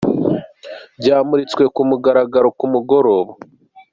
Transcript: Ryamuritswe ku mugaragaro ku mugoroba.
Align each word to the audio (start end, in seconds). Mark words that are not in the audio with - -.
Ryamuritswe 0.99 1.63
ku 1.75 1.81
mugaragaro 1.89 2.47
ku 2.57 2.65
mugoroba. 2.73 3.31